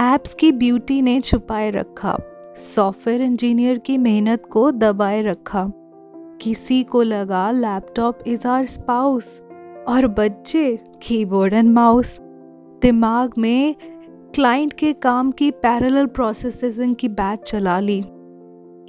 Apps 0.00 0.34
की 0.34 0.52
beauty 0.52 1.02
ने 1.02 1.20
छुपाए 1.20 1.70
रखा 1.70 2.18
सॉफ्टवेयर 2.56 3.20
इंजीनियर 3.20 3.78
की 3.78 3.98
मेहनत 3.98 4.46
को 4.46 4.70
दबाए 4.70 5.22
रखा। 5.22 5.72
किसी 6.40 6.82
को 6.82 7.02
लगा 7.02 7.50
लैपटॉप 7.50 8.18
इज़ 8.26 8.48
आर 8.48 8.66
स्पाउस 8.66 9.42
और 9.88 10.06
बच्चे 10.06 10.78
कीबोर्ड 11.02 11.52
एंड 11.52 11.70
माउस 11.70 12.20
दिमाग 12.82 13.32
में 13.38 13.74
क्लाइंट 14.34 14.72
के 14.72 14.92
काम 14.92 15.30
की 15.30 15.50
पैरेलल 15.50 16.06
प्रोसेसिंग 16.06 16.96
की 16.96 17.08
बैच 17.08 17.40
चला 17.40 17.80
ली। 17.80 17.98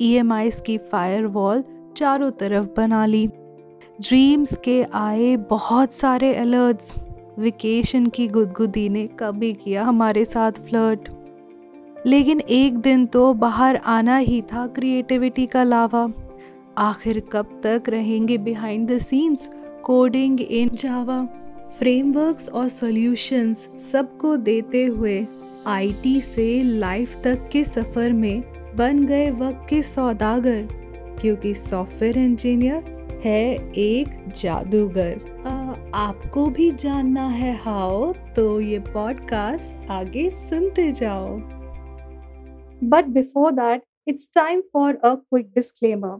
ई 0.02 0.22
की 0.66 0.78
फायरवॉल 0.78 1.64
चारों 1.98 2.32
तरफ़ 2.32 2.68
बना 2.78 3.06
ली। 3.06 3.28
ड्रीम्स 4.02 4.58
के 4.58 4.86
आए 4.94 5.36
बहुत 5.36 5.94
सारे 5.94 6.36
अलर्ट्स 6.36 6.96
वेकेशन 7.40 8.06
की 8.06 8.28
गुदगुदी 8.28 8.90
ने 8.90 9.08
कभी 9.08 9.54
किया 9.54 9.84
हमारे 9.84 10.26
साथ 10.26 10.52
फ्लर्ट 10.52 11.10
लेकिन 12.08 12.40
एक 12.40 12.78
दिन 12.78 13.06
तो 13.06 13.34
बाहर 13.34 13.76
आना 13.76 14.18
ही 14.18 14.42
था 14.42 14.68
क्रिएटिविटी 14.68 15.46
का 15.46 15.64
लावा। 15.64 16.08
आखिर 16.78 17.20
कब 17.32 17.60
तक 17.64 17.90
रहेंगे 17.90 18.38
behind 18.38 18.88
the 18.88 18.98
scenes 18.98 19.50
coding 19.84 20.42
in 20.42 20.70
Java 20.70 21.22
frameworks 21.80 22.50
और 22.50 22.68
सॉल्यूशंस 22.68 23.68
सबको 23.92 24.36
देते 24.38 24.86
हुए 24.86 25.28
आईटी 25.68 26.22
से 26.22 26.64
लाइफ 26.64 27.18
तक 27.24 27.50
के 27.52 27.64
सफ़र 27.64 28.14
में 28.14 28.44
बन 28.76 29.06
गए 29.06 29.32
वक्त 29.32 29.68
के 29.70 29.84
सौदागर। 29.84 30.68
क्योंकि 31.22 31.54
सॉफ्टवेयर 31.54 32.18
इंजीनियर 32.18 33.22
है 33.26 33.72
एक 33.74 34.32
जादूगर। 34.36 35.29
आपको 35.96 36.46
भी 36.46 36.72
जानना 36.72 37.28
है 37.28 37.56
हाउ 37.56 38.14
तो 38.14 38.62
ये 38.62 38.80
पॉडकास्ट 38.80 39.90
आगे 39.90 40.30
सुनते 40.30 40.92
जाओ। 40.92 41.38
But 42.84 43.06
before 43.06 43.52
that 43.52 43.84
it's 44.08 44.30
time 44.36 44.62
for 44.74 44.96
a 44.96 45.16
quick 45.16 45.48
disclaimer 45.48 46.20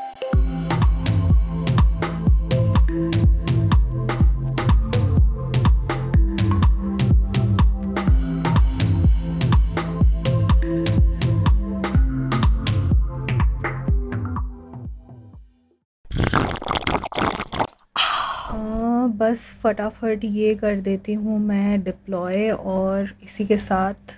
बस 19.21 19.41
फटाफट 19.63 20.23
ये 20.23 20.53
कर 20.55 20.79
देती 20.81 21.13
हूँ 21.13 21.37
मैं 21.39 21.81
डिप्लॉय 21.83 22.49
और 22.51 23.09
इसी 23.23 23.45
के 23.45 23.57
साथ 23.57 24.13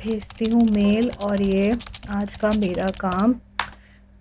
भेजती 0.00 0.48
हूँ 0.50 0.62
मेल 0.70 1.10
और 1.22 1.42
ये 1.42 1.72
आज 2.10 2.34
का 2.34 2.50
मेरा 2.56 2.90
काम। 3.00 3.32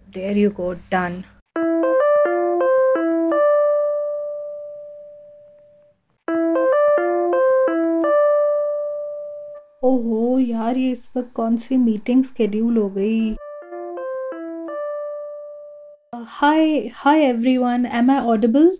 देर 0.07 0.37
यू 0.37 0.49
गो 0.49 0.71
डन 0.93 1.21
ओहो, 9.83 10.39
यार 10.39 10.77
ये 10.77 10.91
इस 10.91 11.11
वक्त 11.17 11.31
कौन 11.35 11.57
सी 11.57 11.77
मीटिंग 11.77 12.23
स्केड्यूल 12.23 12.77
हो 12.77 12.89
गई? 12.89 13.35
Hi 16.39 16.77
hi 16.95 17.21
everyone 17.21 17.85
am 17.85 18.11
I 18.11 18.19
audible 18.27 18.75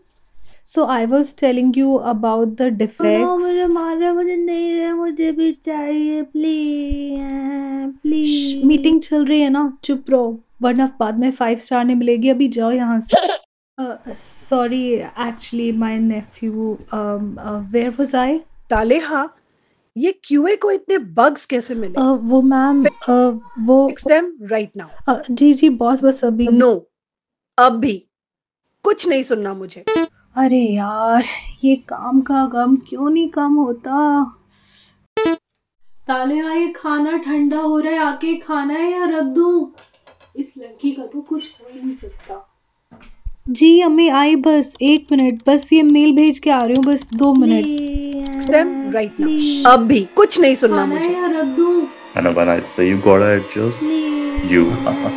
so 0.68 0.86
I 0.86 1.06
was 1.06 1.36
telling 1.40 1.78
you 1.78 1.94
about 2.12 2.48
the 2.58 2.62
defects 2.78 3.42
मुझे 3.42 3.66
मारो 3.74 4.14
मुझे 4.14 4.36
नहीं 4.36 4.80
रहा 4.80 4.96
मुझे 4.96 5.32
भी 5.32 5.52
चाहिए 5.52 6.22
प्लीज़ 6.22 7.92
प्लीज़ 8.02 8.66
मीटिंग 8.68 9.02
चल 9.02 9.26
रही 9.26 9.42
है 9.42 9.50
ना? 9.50 9.72
चुप 9.84 10.10
रहो. 10.10 10.40
वरना 10.62 10.86
बाद 11.00 11.20
में 11.20 11.32
फाइव 11.32 11.58
स्टार 11.58 11.86
नहीं 11.86 11.96
मिलेगी. 11.96 12.30
अभी 12.30 12.48
जाओ 12.48 12.72
यहाँ 12.72 13.00
से. 13.00 14.14
Sorry 14.14 14.84
actually 14.94 15.72
my 15.72 15.98
nephew 16.00 16.78
where 16.94 17.90
was 18.00 18.16
I 18.16 18.38
ताले 18.70 18.98
हाँ. 19.00 19.34
ये 19.96 20.12
क्यूए 20.24 20.56
को 20.56 20.72
इतने 20.72 20.98
बग्स 20.98 21.46
कैसे 21.46 21.76
मिले? 21.76 21.94
Uh, 21.94 22.18
वो 22.22 22.42
मैम 22.42 22.84
uh, 22.84 23.40
वो 23.68 23.88
फिक्स 23.88 24.08
देम 24.08 24.32
राइट 24.52 24.72
नाउ 24.78 25.16
जी 25.30 25.54
जी 25.54 25.70
बॉस 25.80 26.04
बस 26.04 26.24
अभी 26.26 26.48
नो 26.48 26.72
अब 27.58 27.80
भी 27.80 27.94
कुछ 28.86 29.08
नहीं 29.08 29.24
सुनना 29.24 29.54
मुझे. 29.54 29.84
अरे 30.38 30.60
यार 30.60 31.26
ये 31.64 31.76
काम 31.76 32.22
का 32.22 32.46
गम 32.46 32.76
क्यों 32.76 33.10
नहीं 33.10 33.30
कम 33.30 33.54
होता? 33.56 34.24
ताले 36.08 36.36
ये 36.36 36.68
खाना 36.76 37.18
ठंडा 37.18 37.60
हो 37.60 37.80
रहा 37.80 37.92
है 37.92 38.00
आके 38.00 38.36
खाना 38.36 38.74
है 38.74 38.92
या 38.92 39.06
रख 39.06 39.24
दूँ? 39.24 39.72
इस 40.36 40.54
लड़की 40.58 40.92
का 40.92 41.06
तो 41.06 41.22
कुछ 41.22 41.50
हो 41.62 41.68
ही 41.74 41.82
नहीं 41.82 41.94
सकता। 41.94 42.54
जी 43.50 43.82
अम्मी 43.82 44.08
आई 44.10 44.36
बस 44.36 44.74
एक 44.82 45.08
मिनट 45.12 45.42
बस 45.48 45.68
ये 45.74 45.84
मेल 45.84 46.16
भेज 46.16 46.40
के 46.40 46.50
आ 46.50 46.64
रही 46.64 46.76
हूँ 46.76 46.86
बस 46.86 47.10
दो 47.14 47.34
मिनट। 47.34 48.52
राइट 48.94 49.20
नाउ 49.20 49.74
अब 49.74 49.80
भी 49.80 50.02
कुछ 50.16 50.40
नहीं 50.40 50.56
सुनना 50.56 50.78
खाना 50.78 50.96
है 50.96 51.04
मुझे 51.04 51.16
या 51.16 51.40
रख 51.40 51.46
दूँ? 51.46 51.88
And 52.16 52.36
when 52.36 52.50
I 52.50 52.60
say 52.60 52.90
you 52.90 52.98
gotta 52.98 53.32
adjust, 53.38 53.82
you 54.52 54.66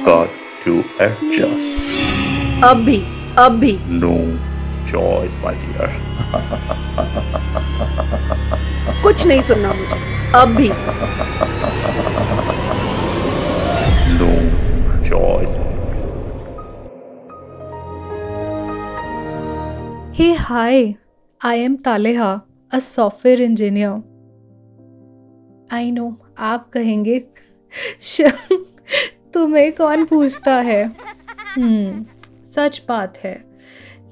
got 0.04 0.28
to 0.64 0.82
adjust. 1.00 2.64
अब 2.64 2.84
भी 2.84 3.02
अब 3.38 3.52
भी। 3.52 3.78
No. 4.00 4.49
Choice, 4.90 5.38
my 5.42 5.54
dear. 5.62 5.88
कुछ 9.02 9.26
नहीं 9.26 9.42
सुनना 9.42 9.72
मुझे 9.72 9.98
अब 10.40 10.54
भी 10.56 10.68
No 14.20 14.30
choice. 15.10 15.54
Hey, 20.12 20.34
hi. 20.34 20.96
I 21.40 21.54
am 21.54 21.78
Taleha, 21.78 22.42
a 22.72 22.80
software 22.80 23.40
engineer. 23.40 23.92
I 25.70 25.90
know, 25.90 26.10
आप 26.38 26.68
कहेंगे 26.72 27.18
तुम्हें 29.34 29.72
कौन 29.72 30.04
पूछता 30.04 30.54
है 30.60 30.82
हम्म 31.56 32.04
सच 32.44 32.82
बात 32.88 33.18
है 33.24 33.49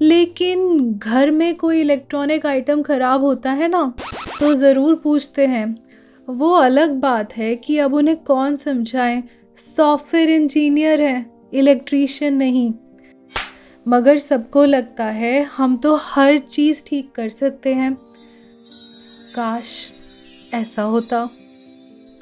लेकिन 0.01 0.93
घर 0.93 1.31
में 1.31 1.55
कोई 1.55 1.79
इलेक्ट्रॉनिक 1.81 2.45
आइटम 2.45 2.81
ख़राब 2.81 3.23
होता 3.23 3.51
है 3.51 3.67
ना 3.67 3.83
तो 4.39 4.53
ज़रूर 4.55 4.95
पूछते 4.95 5.45
हैं। 5.45 5.77
वो 6.27 6.53
अलग 6.53 6.91
बात 7.01 7.35
है 7.37 7.55
कि 7.55 7.77
अब 7.77 7.93
उन्हें 7.93 8.15
कौन 8.17 8.55
समझाए? 8.57 9.23
सॉफ्टवेयर 9.57 10.29
इंजीनियर 10.29 11.01
हैं 11.01 11.49
इलेक्ट्रीशियन 11.53 12.33
नहीं। 12.33 12.71
मगर 13.85 14.17
सबको 14.17 14.65
लगता 14.65 15.05
है 15.05 15.41
हम 15.47 15.75
तो 15.77 15.95
हर 15.95 16.37
चीज़ 16.39 16.83
ठीक 16.87 17.11
कर 17.15 17.29
सकते 17.29 17.73
हैं। 17.73 17.93
काश 17.93 19.71
ऐसा 20.53 20.83
होता। 20.83 21.21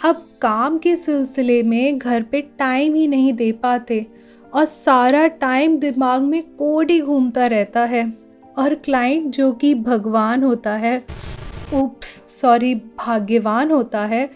अब 0.06 0.26
काम 0.42 0.78
के 0.78 0.96
सिलसिले 0.96 1.62
में 1.64 1.98
घर 1.98 2.24
पे 2.24 2.42
टाइम 2.60 2.96
ही 2.96 3.08
नहीं 3.08 3.34
दे 3.34 3.52
पाते। 3.54 4.06
और 4.58 4.66
सारा 4.66 5.28
टाइम 5.28 5.78
दिमाग 5.78 6.22
में 6.22 6.42
कोड 6.44 6.92
ही 6.92 7.02
घूमता 7.02 7.48
रहता 7.48 7.82
है। 7.86 8.14
और 8.58 8.74
क्लाइंट 8.76 9.26
जो 9.32 9.52
कि 9.52 9.76
भगवान 9.76 10.44
होता 10.44 10.74
है 10.76 10.98
उप्स 11.74 12.24
सॉरी 12.42 12.76
भाग्यवान 12.76 13.72
होता 13.72 14.06
है 14.06 14.30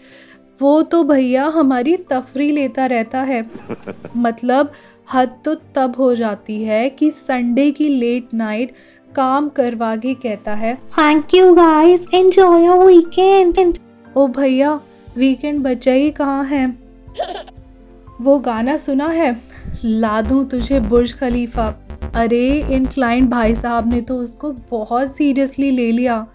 वो 0.60 0.82
तो 0.82 1.04
भैया 1.04 1.44
हमारी 1.44 1.96
तफरी 1.96 2.50
लेता 2.52 2.86
रहता 2.86 3.22
है। 3.22 3.50
मतलब 4.16 4.72
हद 5.14 5.38
तो 5.44 5.54
तब 5.54 5.94
हो 5.98 6.14
जाती 6.14 6.64
है 6.64 6.90
कि 6.90 7.10
संडे 7.10 7.70
की 7.70 7.88
लेट 7.88 8.34
नाइट 8.34 8.72
काम 9.16 9.48
करवा 9.48 9.96
के 9.96 10.14
कहता 10.14 10.52
है 10.52 10.74
thank 10.74 11.34
you 11.34 11.54
guys 11.54 12.06
enjoy 12.14 12.64
your 12.64 12.84
weekend 12.84 13.78
ओ 14.16 14.26
भैया 14.26 14.80
वीकेंड 15.16 15.60
बचा 15.60 15.92
ही 15.92 16.10
कहाँ 16.10 16.44
है? 16.44 16.78
वो 18.20 18.38
गाना 18.38 18.76
सुना 18.76 19.08
है? 19.08 19.61
ला 19.84 20.20
दूँ 20.22 20.44
तुझे 20.48 20.80
बुर्ज 20.80 21.12
खलीफा। 21.14 21.66
अरे, 22.14 22.60
इन 22.70 22.86
क्लाइंट 22.86 23.30
भाई 23.30 23.54
साहब 23.54 23.92
ने 23.92 24.00
तो 24.00 24.16
उसको 24.16 24.52
बहुत 24.70 25.16
सीरियसली 25.16 25.70
ले 25.70 25.92
लिया। 25.92 26.26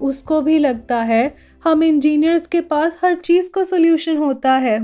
उसको 0.00 0.40
भी 0.40 0.58
लगता 0.58 1.02
है 1.02 1.34
हम 1.64 1.82
इंजीनियर्स 1.82 2.46
के 2.46 2.60
पास 2.60 3.00
हर 3.04 3.14
चीज़ 3.14 3.50
का 3.50 3.64
सोल्यूशन 3.64 4.16
होता 4.16 4.52
है। 4.52 4.78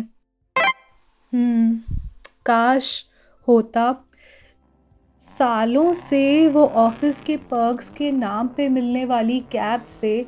हम्म 1.34 1.78
काश 2.46 3.04
होता। 3.48 3.94
सालों 5.20 5.92
से 5.92 6.48
वो 6.48 6.64
ऑफ़िस 6.64 7.20
के 7.20 7.36
पर्क्स 7.36 7.90
के 7.90 8.10
नाम 8.12 8.48
पे 8.48 8.68
मिलने 8.68 9.04
वाली 9.04 9.40
कैब 9.40 9.84
से 9.84 10.26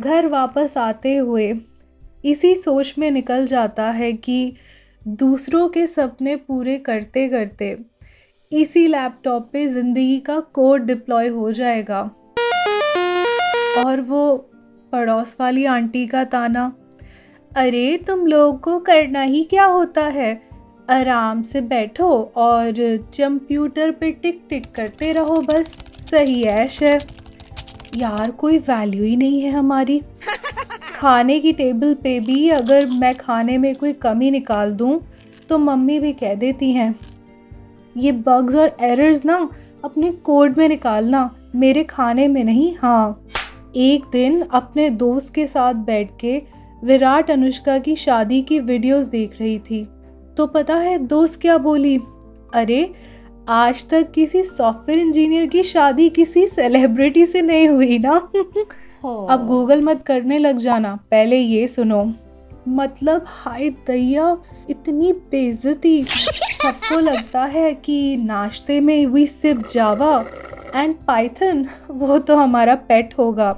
घर 0.00 0.26
वापस 0.26 0.76
आते 0.76 1.16
हुए 1.16 1.54
इसी 2.24 2.54
सोच 2.54 2.94
में 2.98 3.10
निकल 3.10 3.46
जाता 3.46 3.90
है 3.90 4.12
कि 4.12 4.56
दूसरों 5.08 5.68
के 5.68 5.86
सपने 5.86 6.36
पूरे 6.36 6.78
करते 6.78 7.28
करते 7.28 7.78
इसी 8.52 8.86
लैपटॉप 8.86 9.50
पे 9.52 9.66
ज़िंदगी 9.66 10.18
का 10.18 10.40
कोड 10.40 10.82
डिप्लॉय 10.82 11.28
हो 11.28 11.52
जाएगा। 11.52 12.10
और 13.86 14.00
वो 14.00 14.36
पड़ोस 14.92 15.36
वाली 15.40 15.64
आंटी 15.64 16.06
का 16.06 16.24
ताना, 16.24 16.76
अरे, 17.56 17.96
तुम 18.06 18.26
लोग 18.26 18.60
को 18.60 18.78
करना 18.78 19.22
ही 19.22 19.44
क्या 19.44 19.64
होता 19.64 20.04
है? 20.04 20.48
आराम 20.90 21.42
से 21.42 21.60
बैठो 21.60 22.32
और 22.36 22.74
कंप्यूटर 22.76 23.90
पे 23.90 24.10
टिक 24.10 24.42
टिक 24.50 24.72
करते 24.72 25.12
रहो 25.12 25.40
बस, 25.40 25.78
सही 26.10 26.42
ऐश 26.42 26.82
है। 26.82 26.98
यार, 27.96 28.30
कोई 28.30 28.58
वैल्यू 28.58 29.04
ही 29.04 29.16
नहीं 29.16 29.42
है 29.42 29.50
हमारी। 29.50 30.02
खाने 30.96 31.38
की 31.40 31.52
टेबल 31.52 31.94
पे 31.94 32.18
भी 32.20 32.48
अगर 32.50 32.86
मैं 32.90 33.14
खाने 33.14 33.56
में 33.58 33.74
कोई 33.74 33.92
कमी 33.92 34.30
निकाल 34.30 34.72
दूँ 34.72 35.00
तो 35.48 35.58
मम्मी 35.58 35.98
भी 36.00 36.12
कह 36.12 36.34
देती 36.34 36.70
हैं, 36.72 36.94
ये 37.96 38.12
बग्स 38.12 38.54
और 38.54 38.76
एरर्स 38.80 39.24
ना, 39.24 39.36
अपने 39.84 40.10
कोड 40.10 40.58
में 40.58 40.68
निकालना, 40.68 41.30
मेरे 41.54 41.84
खाने 41.84 42.28
में 42.28 42.42
नहीं 42.44 42.74
हाँ। 42.76 43.26
एक 43.76 44.04
दिन 44.12 44.40
अपने 44.42 44.88
दोस्त 44.90 45.34
के 45.34 45.46
साथ 45.46 45.74
बैठ 45.74 46.10
के 46.20 46.42
विराट 46.84 47.30
अनुष्का 47.30 47.78
की 47.78 47.96
शादी 47.96 48.40
की 48.42 48.58
वीडियोस 48.60 49.04
देख 49.04 49.40
रही 49.40 49.58
थी 49.60 49.84
तो 50.36 50.46
पता 50.46 50.76
है 50.76 50.98
दोस्त 50.98 51.40
क्या 51.40 51.58
बोली? 51.58 51.96
अरे, 52.54 52.94
आज 53.48 53.88
तक 53.88 54.10
किसी 54.12 54.42
सॉफ्टवेयर 54.42 54.98
इंजीनियर 55.00 55.46
की 55.46 55.62
शादी 55.62 56.08
किसी 56.08 56.46
सेलिब्रिटी 56.46 57.26
से 57.26 57.42
नहीं 57.42 57.68
हुई 57.68 57.98
ना। 57.98 58.20
अब 59.04 59.46
गूगल 59.46 59.82
मत 59.82 60.02
करने 60.06 60.38
लग 60.38 60.58
जाना, 60.58 60.96
पहले 61.10 61.36
ये 61.36 61.68
सुनो। 61.68 62.12
मतलब 62.68 63.24
हाय 63.26 63.70
दैया, 63.70 64.36
इतनी 64.70 65.12
बेइज्जती। 65.12 66.06
सबको 66.52 67.00
लगता 67.00 67.44
है 67.44 67.74
कि 67.74 68.16
नाश्ते 68.16 68.80
में 68.80 69.06
वी 69.06 69.26
सिर्फ़ 69.26 69.66
जावा 69.72 70.24
एंड 70.74 70.94
पाइथन 70.94 71.66
वो 71.90 72.18
तो 72.18 72.36
हमारा 72.36 72.74
पेट 72.74 73.14
होगा। 73.18 73.52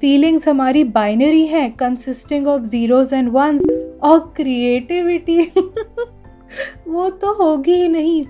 फीलिंग्स 0.00 0.48
हमारी 0.48 0.84
बाइनरी 0.84 1.46
हैं 1.46 1.72
consisting 1.72 2.46
of 2.46 2.62
zeros 2.62 3.12
and 3.12 3.28
ones 3.28 3.64
और 4.02 4.32
क्रिएटिविटी 4.36 5.42
वो 6.88 7.10
तो 7.10 7.32
होगी 7.32 7.74
ही 7.74 7.88
नहीं। 7.88 8.24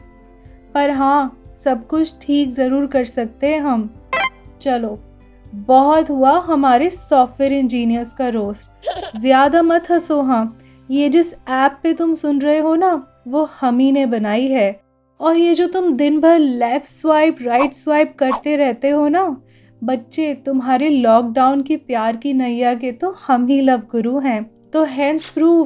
पर 0.75 0.91
हाँ 0.91 1.43
सब 1.65 1.87
कुछ 1.87 2.15
ठीक 2.23 2.51
ज़रूर 2.51 2.87
कर 2.87 3.05
सकते 3.05 3.47
हैं 3.47 3.61
हम। 3.61 3.91
चलो। 4.61 4.99
बहुत 5.52 6.11
हुआ 6.11 6.38
हमारे 6.41 6.91
सॉफ्टवेयर 6.91 7.52
इंजीनियर्स 7.52 8.12
का 8.12 8.29
रोस्ट 8.29 9.19
ज़्यादा 9.19 9.62
मत 9.62 9.91
हंसो 9.91 10.20
हाँ। 10.23 10.56
ये 10.88 11.08
जिस 11.08 11.32
ऐप 11.35 11.79
पे 11.82 11.93
तुम 11.94 12.14
सुन 12.14 12.41
रहे 12.41 12.58
हो 12.58 12.75
ना, 12.75 12.93
वो 13.29 13.49
हम 13.61 13.79
ही 13.79 13.91
ने 13.93 14.05
बनाई 14.06 14.47
है। 14.49 14.81
और 15.20 15.37
ये 15.37 15.55
जो 15.55 15.67
तुम 15.67 15.93
दिन 15.93 16.20
भर 16.20 16.38
लेफ़्ट 16.38 16.87
स्वाइप 16.87 17.38
राइट 17.43 17.73
स्वाइप 17.73 18.14
करते 18.19 18.56
रहते 18.56 18.91
हो 18.91 19.08
ना, 19.08 19.25
बच्चे, 19.82 20.32
तुम्हारे 20.37 20.88
लॉकडाउन 20.88 21.62
की 21.62 21.76
प्यार 21.76 22.17
की 22.17 22.32
नैया 22.32 22.75
के 22.75 22.93
तो 22.93 23.11
हम 23.26 23.47
ही 23.47 23.61
लव 23.61 23.82
गुरु 23.93 24.19
हैं। 24.19 24.43
तो 24.70 24.85
हैंड्स 24.85 25.31
प्रूव 25.31 25.64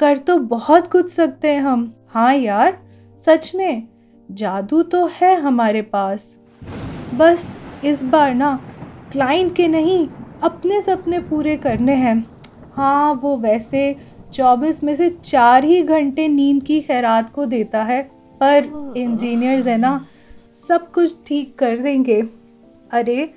कर 0.00 0.18
तो 0.18 0.38
बहुत 0.38 0.86
कुछ 0.86 1.10
सकते 1.10 1.48
हैं 1.48 1.62
हम। 1.62 1.92
हाँ 2.08 2.34
यार, 2.34 2.78
सच 3.18 3.50
में, 3.54 3.88
जादू 4.28 4.82
तो 4.84 5.06
है 5.12 5.34
हमारे 5.40 5.82
पास। 5.82 6.36
बस, 7.14 7.64
इस 7.84 8.02
बार 8.04 8.34
ना 8.34 8.58
क्लाइंट 9.12 9.54
के 9.56 9.66
नहीं, 9.68 10.06
अपने 10.42 10.80
सपने 10.80 11.18
पूरे 11.20 11.56
करने 11.56 11.94
हैं। 11.94 12.24
हाँ 12.74 13.12
वो 13.22 13.36
वैसे 13.36 13.94
चौबीस 14.32 14.82
में 14.84 14.94
से 14.96 15.08
चार 15.24 15.64
ही 15.64 15.82
घंटे 15.82 16.28
नींद 16.28 16.62
की 16.62 16.80
खैरात 16.80 17.30
को 17.30 17.46
देता 17.46 17.82
है, 17.82 18.02
पर 18.40 18.94
इंजीनियर्स 18.96 19.66
है 19.66 19.76
ना, 19.78 20.04
सब 20.52 20.90
कुछ 20.90 21.14
ठीक 21.26 21.54
कर 21.58 21.78
देंगे। 21.78 22.20
अरे 22.92 23.28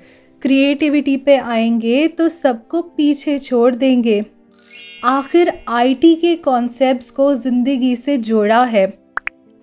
क्रिएटिविटी 0.42 1.18
पे 1.18 1.38
आएँगे 1.38 2.07
तो 2.07 2.28
सबको 2.28 2.81
पीछे 2.81 3.38
छोड़ 3.39 3.74
देंगे। 3.75 4.24
आखिर 5.04 5.51
आईटी 5.69 6.13
के 6.16 6.36
कॉन्सेप्ट्स 6.36 7.10
को 7.10 7.33
ज़िंदगी 7.36 7.95
से 7.95 8.18
जोड़ा 8.19 8.63
है। 8.63 8.86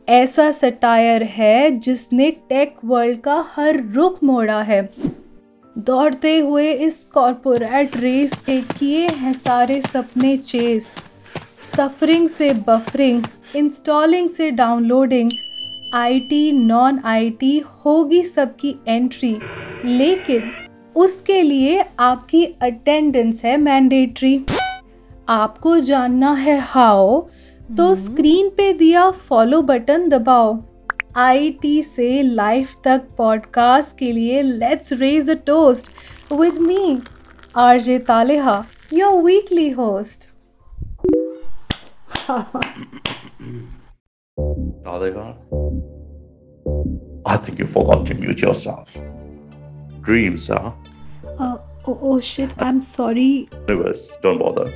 ऐसा 0.08 0.50
सटायर 0.50 1.22
है 1.22 1.70
जिसने 1.78 2.30
टेक 2.48 2.74
वर्ल्ड 2.84 3.20
का 3.20 3.44
हर 3.48 3.82
रुख 3.92 4.22
मोड़ा 4.24 4.60
है। 4.62 4.82
दौड़ते 5.76 6.38
हुए 6.38 6.72
इस 6.72 7.02
कॉरपोरेट 7.04 7.96
रेस 7.96 8.32
के 8.46 8.60
किए 8.60 9.06
हैं 9.08 9.32
सारे 9.32 9.80
सपने 9.80 10.36
चेस। 10.36 10.94
सफरिंग 11.76 12.28
से 12.28 12.52
बफरिंग 12.68 13.22
इंस्टॉलिंग 13.56 14.28
से 14.30 14.50
डाउनलोडिंग 14.50 15.30
आईटी 15.94 16.50
नॉन 16.52 16.98
आईटी 17.04 17.58
होगी 17.58 18.22
सबकी 18.22 18.74
एंट्री। 18.88 19.36
लेकिन 19.84 20.50
उसके 20.96 21.40
लिए 21.42 21.84
आपकी 21.98 22.44
अटेंडेंस 22.44 23.44
है 23.44 23.56
मैंडेटरी। 23.56 24.44
आपको 25.28 25.78
जानना 25.80 26.32
है 26.32 26.58
हाउ 26.60 27.20
तो 27.76 27.94
स्क्रीन 27.94 28.48
पे 28.48 28.72
दिया 28.72 29.10
फॉलो 29.10 29.62
बटन 29.62 30.08
दबाओ। 30.08 30.54
आईटी 31.15 31.81
से 31.83 32.21
लाइफ 32.23 32.75
तक 32.83 33.07
पॉडकास्ट 33.17 33.97
के 33.99 34.11
लिए 34.11 34.41
let's 34.41 34.93
raise 34.93 35.29
a 35.29 35.35
toast 35.47 35.91
with 36.31 36.57
me 36.61 36.99
RJ 37.55 37.99
Taleha 38.07 38.63
your 38.93 39.21
weekly 39.23 39.69
host 39.69 40.31
Nalika, 44.87 45.25
I 47.25 47.37
think 47.37 47.59
you 47.59 47.65
forgot 47.65 48.05
to 48.07 48.15
mute 48.15 48.41
yourself. 48.41 48.97
Dreams, 50.01 50.47
huh? 50.47 50.71
Uh, 51.39 51.57
oh, 51.85 51.97
oh 52.01 52.19
shit, 52.19 52.53
I'm 52.57 52.81
sorry. 52.81 53.47
Anyways, 53.67 54.11
don't 54.21 54.39
bother. 54.39 54.67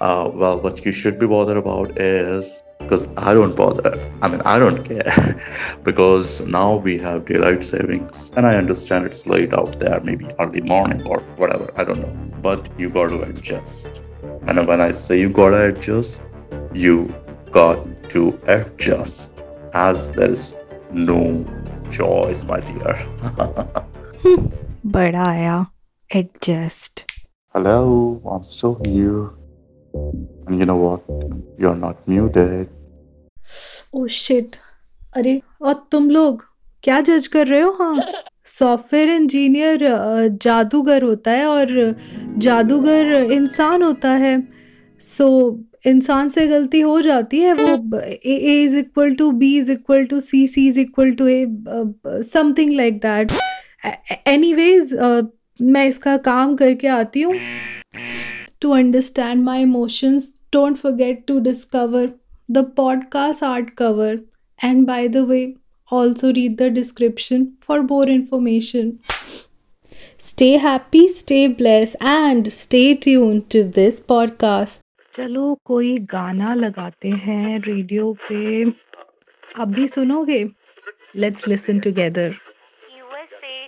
Uh, 0.00 0.30
well, 0.32 0.60
what 0.60 0.84
you 0.84 0.92
should 0.92 1.18
be 1.18 1.26
bothered 1.26 1.56
about 1.56 1.98
is 1.98 2.62
because 2.83 3.07
I 3.17 3.33
don't 3.33 3.55
bother. 3.55 3.93
I 4.21 4.27
mean, 4.27 4.41
I 4.41 4.59
don't 4.59 4.83
care 4.83 5.41
because 5.83 6.41
now 6.41 6.75
we 6.75 6.97
have 6.99 7.25
daylight 7.25 7.63
savings, 7.63 8.31
and 8.35 8.45
I 8.45 8.55
understand 8.55 9.05
it's 9.05 9.25
late 9.25 9.53
out 9.53 9.79
there, 9.79 9.99
maybe 10.01 10.27
early 10.39 10.61
morning 10.61 11.05
or 11.07 11.19
whatever. 11.37 11.71
I 11.75 11.83
don't 11.83 11.99
know, 11.99 12.13
but 12.41 12.69
you 12.77 12.89
got 12.89 13.09
to 13.09 13.21
adjust. 13.23 14.01
And 14.47 14.67
when 14.67 14.81
I 14.81 14.91
say 14.91 15.19
you 15.19 15.29
got 15.29 15.49
to 15.49 15.65
adjust, 15.67 16.21
you 16.73 17.13
got 17.51 18.09
to 18.09 18.39
adjust, 18.47 19.43
as 19.73 20.11
there 20.11 20.31
is 20.31 20.55
no 20.91 21.45
choice, 21.89 22.43
my 22.43 22.59
dear. 22.59 23.07
but 24.83 25.15
I 25.15 25.45
uh, 25.45 25.65
adjust. 26.11 27.11
Hello, 27.53 28.21
I'm 28.25 28.43
still 28.43 28.81
here. 28.85 29.29
And 30.47 30.59
you 30.59 30.65
know 30.65 30.75
what? 30.75 31.01
You're 31.59 31.75
not 31.75 32.07
muted. 32.07 32.69
Oh 33.93 34.05
shit 34.07 34.55
अरे 35.15 35.41
और 35.61 35.73
तुम 35.91 36.09
लोग 36.09 36.43
क्या 36.83 36.99
जज 37.01 37.27
कर 37.27 37.47
रहे 37.47 37.61
हो? 37.61 37.71
हाँ। 37.71 38.23
सॉफ्टवेयर 38.45 39.09
इंजीनियर 39.09 39.87
जादूगर 40.43 41.03
होता 41.03 41.31
है 41.31 41.45
और 41.47 41.95
जादूगर 42.37 43.31
इंसान 43.31 43.83
होता 43.83 44.09
है। 44.09 44.41
सो 45.01 45.27
so, 45.49 45.87
इंसान 45.87 46.29
से 46.29 46.45
गलती 46.47 46.79
हो 46.79 46.99
जाती 47.01 47.39
है 47.39 47.53
वो 47.53 47.99
A 47.99 48.63
is 48.63 48.75
equal 48.77 49.13
to 49.15 49.31
B 49.31 49.55
is 49.57 49.71
equal 49.71 50.05
to 50.05 50.19
C 50.19 50.45
C 50.47 50.67
is 50.67 50.79
equal 50.79 51.11
to 51.11 51.27
A 51.27 51.45
something 52.07 52.73
like 52.75 52.97
that 53.05 53.31
anyways 54.27 54.53
veg 54.53 54.93
मैं 55.61 55.85
इसका 55.87 56.15
काम 56.27 56.55
करके 56.55 56.87
आती 56.87 57.21
हूँ। 57.21 57.35
To 58.61 58.71
understand 58.71 59.43
my 59.43 59.61
emotions 59.61 60.31
don't 60.53 60.77
forget 60.77 61.27
to 61.27 61.39
discover 61.41 62.07
the 62.52 62.64
podcast 62.64 63.42
art 63.42 63.76
cover. 63.76 64.20
And 64.62 64.86
by 64.86 65.08
the 65.08 65.24
way, 65.24 65.56
also 65.90 66.32
read 66.32 66.58
the 66.58 66.70
description 66.70 67.56
for 67.60 67.82
more 67.82 68.08
information. 68.08 69.00
Stay 70.18 70.52
happy, 70.52 71.08
stay 71.08 71.46
blessed, 71.46 71.96
and 72.00 72.52
stay 72.52 72.94
tuned 72.94 73.50
to 73.50 73.64
this 73.64 74.00
podcast. 74.00 74.80
चलो 75.14 75.58
कोई 75.64 75.98
गाना 75.98 76.54
लगाते 76.54 77.08
हैं 77.08 77.58
radio 77.58 78.12
पे 78.28 78.64
आप 79.60 79.68
भी 79.68 79.86
सुनोगे 79.86 80.50
let's 81.16 81.48
listen 81.48 81.80
together 81.80 82.28
US 82.28 82.34
से 82.34 82.51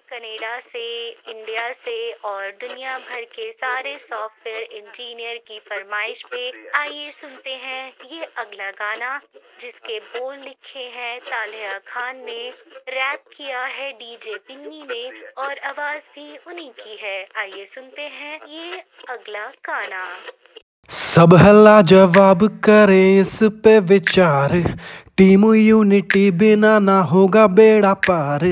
कनाडा 0.05 0.59
से, 0.59 1.09
इंडिया 1.29 1.71
से 1.75 2.11
और 2.25 2.49
दुनिया 2.61 2.97
भर 2.99 3.21
के 3.31 3.51
सारे 3.51 3.97
सॉफ्टवेयर 3.97 4.63
इंजीनियर 4.73 5.37
की 5.47 5.59
फरमाइश 5.59 6.21
पे 6.31 6.51
आइए 6.75 7.09
सुनते 7.11 7.53
हैं 7.55 7.93
ये 8.11 8.25
अगला 8.37 8.69
गाना, 8.73 9.19
जिसके 9.61 9.99
बोल 9.99 10.35
लिखे 10.35 10.85
हैं 10.95 11.19
तालिया 11.21 11.77
खान 11.87 12.17
ने, 12.17 12.49
रैप 12.89 13.23
किया 13.37 13.63
है 13.69 13.91
डीजे 13.93 14.35
पिन्नी 14.47 14.83
ने 14.83 15.03
और 15.37 15.59
आवाज़ 15.65 16.01
भी 16.15 16.37
उन्हीं 16.47 16.69
की 16.79 16.97
है। 17.01 17.19
आइए 17.37 17.65
सुनते 17.65 18.01
हैं 18.01 18.39
ये 18.49 18.83
अगला 19.09 19.45
गाना। 19.65 20.05
सब 20.89 21.33
हल्ला 21.35 21.81
जवाब 21.81 22.47
करें 22.65 23.19
इस 23.19 23.39
पे 23.63 23.79
विचार, 23.89 24.51
टीम 25.17 25.53
यूनिटी 25.53 26.29
बिना 26.31 26.77
ना 26.79 26.99
होगा 27.03 27.45
बेड़ा 27.49 27.93
पार। 28.03 28.43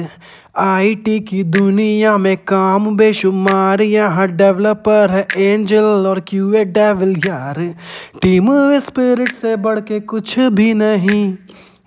आईटी 0.55 1.19
की 1.19 1.43
दुनिया 1.43 2.17
में 2.17 2.35
काम 2.37 2.95
बेशुमार, 2.97 3.81
यहाँ 3.81 4.27
डेवलपर 4.27 5.11
है 5.11 5.25
एंजल 5.37 5.83
और 5.83 6.19
क्यूए 6.19 6.63
डेविल 6.65 7.15
यार। 7.27 7.59
टीम 8.21 8.49
स्पिरिट 8.79 9.27
से 9.27 9.55
बढ़ 9.55 9.79
के 9.79 9.99
कुछ 9.99 10.39
भी 10.39 10.73
नहीं, 10.73 11.35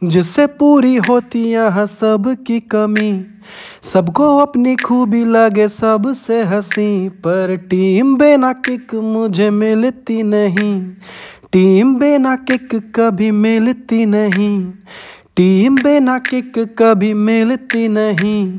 जिससे 0.05 0.47
पूरी 0.47 0.97
होती 0.97 1.45
यहाँ 1.45 1.87
सबकी 1.87 2.61
कमी। 2.61 3.13
सबको 3.93 4.37
अपनी 4.39 4.75
खूबी 4.77 5.25
लगे, 5.25 5.69
सबसे 5.69 6.43
हँसी, 6.43 7.09
पर 7.09 7.57
टीम 7.71 8.17
बिना 8.17 8.53
किक 8.53 8.95
मुझे 8.95 9.51
मिलती 9.51 10.23
नहीं। 10.23 10.81
टीम 11.53 11.95
बिना 11.95 12.35
किक 12.51 12.75
कभी 12.97 13.31
मिलती 13.31 14.07
नहीं। 14.07 14.73
टीम 15.37 15.75
बिना 15.75 16.19
किक 16.19 16.59
कभी 16.59 17.15
मिलती 17.15 17.89
नहीं। 17.89 18.59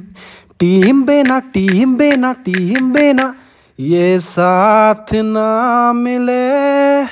टीम 0.59 1.03
बिना 1.03 1.39
टीम 1.39 1.95
बिना 1.95 2.33
टीम 2.33 2.93
बिना 2.93 3.33
ये 3.79 4.19
साथ 4.19 5.13
ना 5.13 5.93
मिले। 5.93 7.05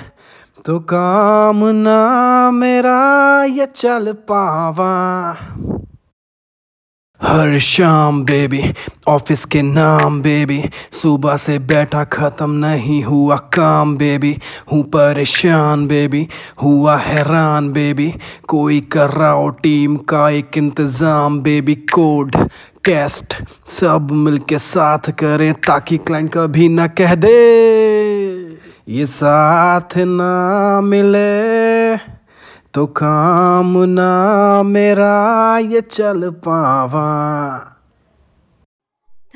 तो 0.66 0.80
काम 0.80 1.66
ना 1.66 2.52
मेरा, 2.52 3.44
ये 3.44 3.66
चल 3.76 4.14
पावा। 4.14 5.36
हर 7.22 7.58
शाम 7.60 8.22
बेबी 8.26 8.62
ऑफ़िस 9.08 9.46
के 9.52 9.62
नाम 9.62 10.22
बेबी 10.22 10.62
सुबह 10.94 11.36
से 11.38 11.58
बैठा 11.72 12.04
खत्म 12.14 12.52
नहीं 12.66 13.02
हुआ 13.04 13.36
काम 13.56 13.96
बेबी 13.98 14.36
हूँ 14.72 14.82
परेशान 14.94 15.88
बेबी 15.88 16.28
हुआ 16.64 16.98
हैरान 16.98 17.72
बेबी 17.74 18.14
कोई 18.48 18.80
कर 18.92 19.10
रहा 19.10 19.30
हो 19.30 19.50
टीम 19.64 19.96
का 20.12 20.30
एक 20.30 20.58
इंतज़ाम 20.58 21.40
बेबी 21.42 21.76
कोड 21.94 22.36
टेस्ट 22.84 23.36
सब 23.72 24.12
मिलके 24.12 24.58
साथ 24.60 25.12
करें 25.20 25.54
ताकि 25.68 25.98
क्लाइंट 25.98 26.32
कभी 26.34 26.70
ना 26.70 26.88
कह 27.00 27.16
दे। 27.16 27.34
ये 28.90 29.06
साथ 29.06 29.98
ना 29.98 30.82
मिले। 30.82 31.65
तो 32.76 32.86
काम 32.88 33.78
ना 33.90 34.64
मेरा 34.64 35.58
ये 35.58 35.82
चल 35.82 36.30
पावा। 36.46 37.04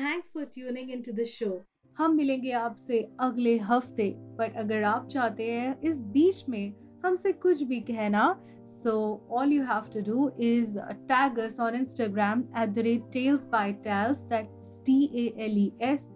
Thanks 0.00 0.30
for 0.34 0.44
tuning 0.54 0.90
into 0.90 1.12
the 1.12 1.24
show 1.26 1.48
हम 1.96 2.16
मिलेंगे 2.16 2.50
आपसे 2.58 2.98
अगले 3.20 3.56
हफ़्ते 3.68 4.10
पर 4.38 4.52
अगर 4.62 4.82
आप 4.84 5.06
चाहते 5.06 5.50
हैं 5.50 5.78
इस 5.90 6.02
बीच 6.16 6.44
में 6.48 6.74
हमसे 7.04 7.32
कुछ 7.44 7.62
भी 7.62 7.80
कहना 7.90 8.24
so 8.66 8.92
all 9.38 9.52
you 9.52 9.62
have 9.62 9.88
to 9.94 10.00
do 10.10 10.30
is 10.48 10.78
tag 11.12 11.38
us 11.46 11.58
on 11.60 11.74
Instagram 11.74 12.44
at 12.62 12.68
the 12.68 12.86
rate 12.88 13.10
tales 13.12 13.46
by 13.52 13.72
tales 13.88 14.20
that's 14.34 14.78
T 14.86 15.02
A 15.14 15.26
L 15.44 15.58
E 15.58 15.70
S 15.92 16.08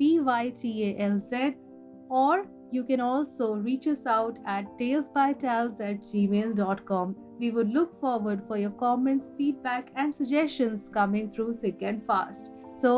B 0.00 0.18
Y 0.30 0.50
T 0.62 0.72
A 0.80 0.96
L 1.00 1.18
Z 1.20 1.60
or 2.12 2.44
you 2.71 2.83
can 2.83 2.99
also 2.99 3.55
reach 3.55 3.87
us 3.87 4.05
out 4.05 4.39
at 4.45 4.77
talesbytales 4.77 5.79
at 5.79 6.01
gmail.com. 6.01 7.15
We 7.39 7.51
would 7.51 7.69
look 7.69 7.99
forward 7.99 8.43
for 8.47 8.57
your 8.57 8.71
comments, 8.71 9.29
feedback, 9.37 9.91
and 9.95 10.13
suggestions 10.13 10.89
coming 10.89 11.29
through 11.29 11.53
thick 11.53 11.81
and 11.81 12.03
fast. 12.03 12.51
So, 12.81 12.93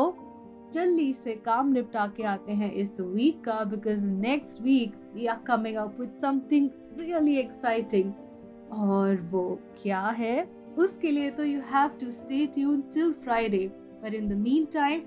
जल्दी 0.74 1.12
से 1.14 1.34
काम 1.44 1.72
निपटा 1.72 2.06
के 2.16 2.22
आते 2.32 2.52
हैं 2.52 2.70
इस 2.72 2.96
week 3.00 3.42
का 3.44 3.62
because 3.70 4.04
next 4.06 4.60
week 4.62 4.92
we 5.14 5.26
are 5.26 5.38
coming 5.46 5.76
up 5.76 5.96
with 6.00 6.12
something 6.20 6.68
really 7.00 7.36
exciting 7.38 8.12
और 8.82 9.20
वो 9.30 9.42
क्या 9.82 10.02
है 10.18 10.42
उसके 10.78 11.10
लिए 11.10 11.30
तो 11.38 11.44
you 11.44 11.60
have 11.72 11.88
to 12.00 12.10
stay 12.10 12.46
tuned 12.54 12.80
till 12.94 13.12
Friday 13.24 13.66
but 14.04 14.14
in 14.14 14.28
the 14.28 14.38
meantime 14.72 15.02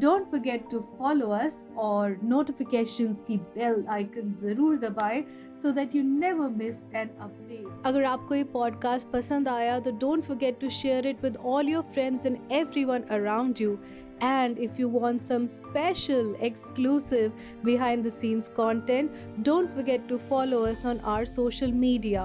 Don't 0.00 0.26
forget 0.30 0.68
to 0.70 0.80
follow 0.98 1.28
us 1.34 1.64
और 1.78 2.16
नोटिफिकेशंस 2.24 3.20
की 3.28 3.36
बेल 3.56 3.84
आइकन 3.90 4.34
ज़रूर 4.40 4.76
दबाएं 4.78 5.22
so 5.62 5.72
that 5.72 5.94
you 5.94 6.02
never 6.02 6.48
miss 6.56 6.84
an 6.94 7.08
update 7.20 7.86
अगर 7.86 8.04
आपको 8.04 8.34
ये 8.34 8.44
पॉडकास्ट 8.52 9.10
पसंद 9.12 9.48
आया 9.48 9.78
तो 9.80 9.90
don't 10.00 10.24
forget 10.24 10.60
to 10.60 10.68
share 10.82 11.06
it 11.06 11.24
with 11.24 11.36
all 11.54 11.68
your 11.68 11.82
friends 11.94 12.26
and 12.26 12.36
everyone 12.52 13.02
around 13.18 13.60
you 13.60 13.78
and 14.20 14.58
if 14.58 14.78
you 14.80 14.86
want 14.88 15.22
some 15.22 15.44
special 15.48 16.30
exclusive 16.40 17.32
behind 17.62 18.06
the 18.06 18.10
scenes 18.10 18.48
content 18.56 19.44
don't 19.48 19.70
forget 19.70 20.08
to 20.08 20.18
follow 20.30 20.64
us 20.64 20.84
on 20.84 21.00
our 21.12 21.24
social 21.24 21.74
media 21.84 22.24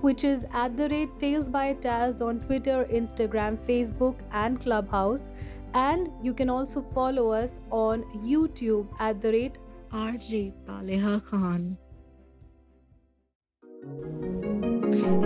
which 0.00 0.22
is 0.22 0.46
at 0.52 0.76
the 0.76 0.88
rate 0.90 1.12
Tales 1.18 1.48
by 1.48 1.72
Taz 1.74 2.20
on 2.20 2.38
Twitter, 2.40 2.86
Instagram, 2.92 3.56
Facebook, 3.66 4.16
and 4.32 4.60
Clubhouse. 4.60 5.30
and 5.73 6.09
you 6.23 6.33
can 6.33 6.49
also 6.49 6.81
follow 6.81 7.31
us 7.31 7.59
on 7.71 8.03
YouTube 8.25 8.87
at 8.99 9.21
the 9.21 9.31
rate 9.31 9.57
RJ 9.91 10.53
Taleha 10.65 11.23
Khan. 11.25 11.77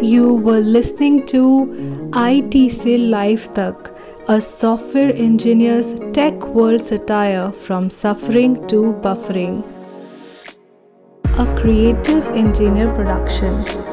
You 0.02 0.36
were 0.36 0.60
listening 0.60 1.26
to 1.28 2.12
IT 2.16 2.72
Se 2.72 2.98
Life 2.98 3.54
Tak, 3.54 3.92
a 4.28 4.42
software 4.42 5.14
engineer's 5.16 5.94
tech 6.12 6.46
world 6.48 6.82
satire 6.82 7.52
from 7.52 7.90
suffering 7.90 8.68
to 8.68 8.94
buffering. 9.02 9.64
A 11.24 11.46
creative 11.56 12.28
engineer 12.30 12.94
production. 12.94 13.93